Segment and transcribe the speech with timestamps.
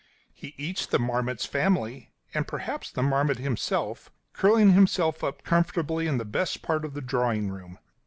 [0.33, 6.17] He eats the marmot's family and perhaps the marmot himself: curling himself up comfortably in
[6.17, 7.77] the best part of the drawing room.